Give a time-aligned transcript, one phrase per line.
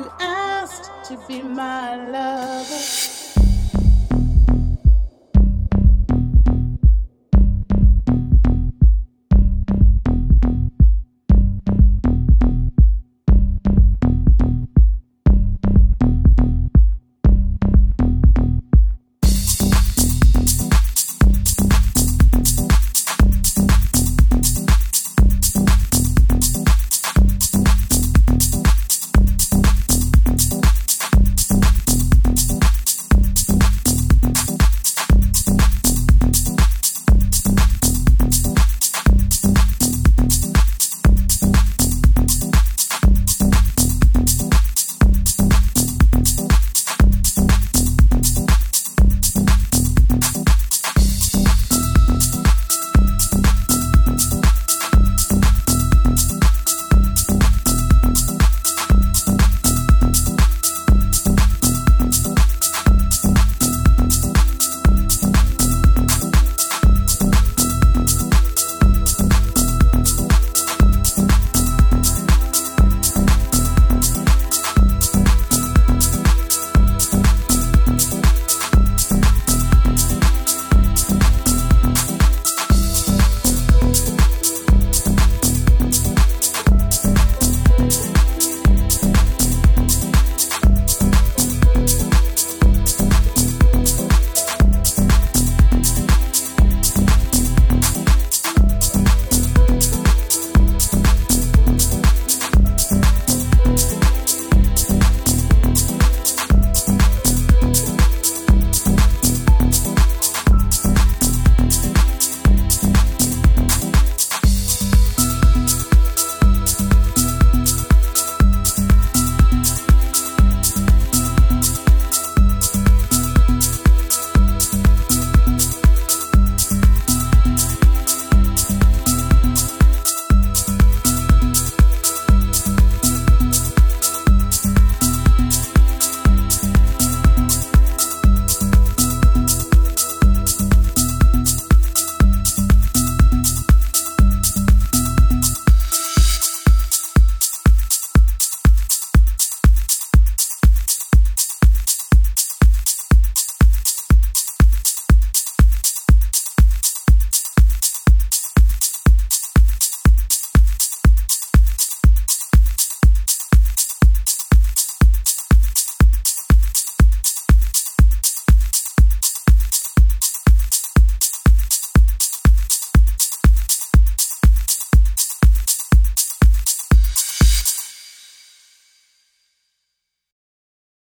[0.00, 3.19] You asked to be my lover.